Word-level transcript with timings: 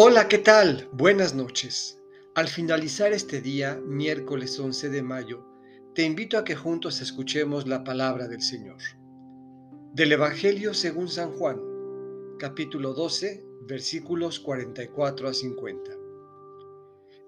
Hola, 0.00 0.28
¿qué 0.28 0.38
tal? 0.38 0.88
Buenas 0.92 1.34
noches. 1.34 2.00
Al 2.36 2.46
finalizar 2.46 3.12
este 3.12 3.40
día, 3.40 3.80
miércoles 3.84 4.56
11 4.56 4.90
de 4.90 5.02
mayo, 5.02 5.44
te 5.92 6.04
invito 6.04 6.38
a 6.38 6.44
que 6.44 6.54
juntos 6.54 7.00
escuchemos 7.00 7.66
la 7.66 7.82
palabra 7.82 8.28
del 8.28 8.40
Señor. 8.40 8.78
Del 9.94 10.12
Evangelio 10.12 10.72
según 10.72 11.08
San 11.08 11.32
Juan, 11.32 11.60
capítulo 12.38 12.94
12, 12.94 13.44
versículos 13.66 14.38
44 14.38 15.30
a 15.30 15.34
50. 15.34 15.90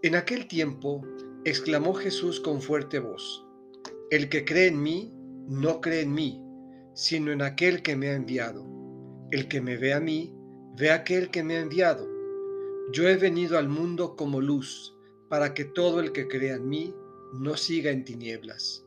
En 0.02 0.14
aquel 0.14 0.46
tiempo, 0.46 1.05
exclamó 1.45 1.95
Jesús 1.95 2.39
con 2.39 2.62
fuerte 2.62 3.00
voz, 3.00 3.45
El 4.12 4.29
que 4.29 4.45
cree 4.45 4.68
en 4.68 4.80
mí, 4.80 5.12
no 5.48 5.80
cree 5.80 6.02
en 6.02 6.14
mí, 6.14 6.41
sino 6.95 7.32
en 7.32 7.43
aquel 7.43 7.82
que 7.82 7.96
me 7.96 8.11
ha 8.11 8.14
enviado. 8.14 8.64
El 9.32 9.48
que 9.48 9.61
me 9.61 9.77
ve 9.77 9.93
a 9.93 9.98
mí, 9.98 10.32
ve 10.77 10.93
a 10.93 10.95
aquel 10.95 11.32
que 11.32 11.43
me 11.43 11.57
ha 11.57 11.60
enviado. 11.62 12.20
Yo 12.93 13.07
he 13.07 13.17
venido 13.17 13.57
al 13.57 13.69
mundo 13.69 14.17
como 14.17 14.41
luz, 14.41 14.97
para 15.29 15.55
que 15.55 15.65
todo 15.65 16.01
el 16.01 16.11
que 16.11 16.27
crea 16.27 16.57
en 16.57 16.69
mí 16.69 16.95
no 17.33 17.57
siga 17.57 17.93
en 17.93 18.05
tinieblas. 18.05 18.85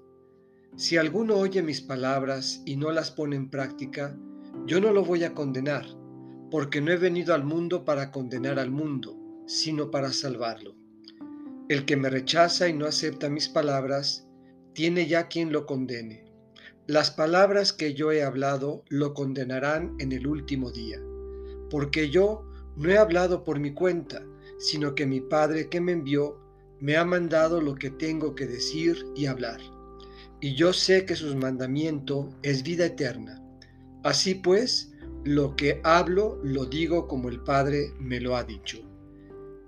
Si 0.76 0.98
alguno 0.98 1.36
oye 1.36 1.62
mis 1.62 1.80
palabras 1.80 2.62
y 2.66 2.76
no 2.76 2.92
las 2.92 3.12
pone 3.12 3.38
en 3.38 3.50
práctica, 3.50 4.18
yo 4.66 4.82
no 4.82 4.92
lo 4.92 5.06
voy 5.06 5.24
a 5.24 5.34
condenar, 5.34 5.86
porque 6.52 6.82
no 6.82 6.92
he 6.92 6.98
venido 6.98 7.34
al 7.34 7.46
mundo 7.46 7.86
para 7.86 8.12
condenar 8.12 8.60
al 8.60 8.72
mundo, 8.72 9.18
sino 9.48 9.90
para 9.90 10.12
salvarlo. 10.12 10.76
El 11.70 11.86
que 11.86 11.96
me 11.96 12.10
rechaza 12.10 12.68
y 12.68 12.74
no 12.74 12.88
acepta 12.88 13.30
mis 13.30 13.48
palabras, 13.48 14.28
tiene 14.74 15.08
ya 15.08 15.30
quien 15.30 15.54
lo 15.54 15.66
condene. 15.66 16.26
Las 16.88 17.10
palabras 17.12 17.72
que 17.72 17.94
yo 17.94 18.12
he 18.12 18.22
hablado 18.22 18.84
lo 18.90 19.14
condenarán 19.14 19.96
en 20.00 20.12
el 20.12 20.28
último 20.28 20.72
día, 20.72 21.00
porque 21.70 22.10
yo 22.10 22.50
no 22.76 22.89
he 22.89 22.98
hablado 22.98 23.44
por 23.44 23.59
mi 23.59 23.73
cuenta, 23.73 24.25
sino 24.58 24.95
que 24.95 25.06
mi 25.06 25.22
Padre 25.22 25.70
que 25.70 25.81
me 25.81 25.92
envió 25.92 26.39
me 26.80 26.98
ha 26.98 27.06
mandado 27.06 27.61
lo 27.61 27.75
que 27.75 27.89
tengo 27.89 28.36
que 28.36 28.48
decir 28.48 29.06
y 29.16 29.28
hablar. 29.28 29.61
Y 30.42 30.56
yo 30.56 30.73
sé 30.73 31.06
que 31.06 31.16
su 31.16 31.36
mandamiento 31.38 32.30
es 32.42 32.64
vida 32.64 32.86
eterna. 32.86 33.42
Así 34.03 34.36
pues, 34.36 34.92
lo 35.23 35.56
que 35.56 35.80
hablo 35.83 36.39
lo 36.44 36.66
digo 36.66 37.08
como 37.08 37.30
el 37.30 37.39
Padre 37.42 37.94
me 38.00 38.20
lo 38.20 38.36
ha 38.36 38.44
dicho. 38.44 38.80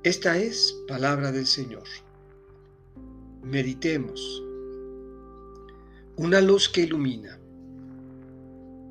Esta 0.04 0.38
es 0.38 0.76
palabra 0.88 1.32
del 1.32 1.46
Señor. 1.46 1.86
Meditemos. 3.42 4.44
Una 6.18 6.42
luz 6.42 6.68
que 6.68 6.82
ilumina. 6.82 7.40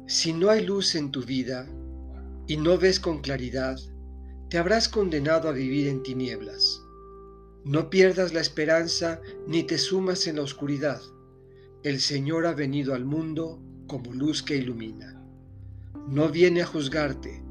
Si 0.07 0.33
no 0.33 0.51
hay 0.51 0.65
luz 0.65 0.95
en 0.95 1.11
tu 1.11 1.23
vida 1.23 1.69
y 2.47 2.57
no 2.57 2.79
ves 2.79 2.99
con 2.99 3.21
claridad, 3.21 3.79
te 4.49 4.59
habrás 4.59 4.89
condenado 4.89 5.49
a 5.49 5.53
vivir 5.53 5.89
en 5.89 6.03
tinieblas. 6.03 6.83
No 7.65 7.89
pierdas 7.91 8.35
la 8.35 8.41
esperanza 8.41 9.21
ni 9.47 9.63
te 9.63 9.79
sumas 9.79 10.27
en 10.27 10.37
la 10.37 10.43
oscuridad. 10.43 11.01
El 11.83 12.01
Señor 12.01 12.47
ha 12.47 12.53
venido 12.53 12.95
al 12.95 13.05
mundo 13.05 13.61
como 13.87 14.13
luz 14.13 14.43
que 14.43 14.57
ilumina. 14.57 15.23
No 16.09 16.29
viene 16.29 16.63
a 16.63 16.67
juzgarte, 16.67 17.43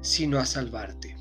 sino 0.00 0.38
a 0.38 0.46
salvarte. 0.46 1.16